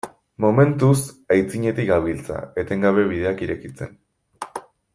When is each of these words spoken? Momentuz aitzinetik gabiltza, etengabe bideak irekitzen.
Momentuz 0.43 1.01
aitzinetik 1.35 1.89
gabiltza, 1.91 2.39
etengabe 2.63 3.05
bideak 3.13 3.45
irekitzen. 3.49 3.93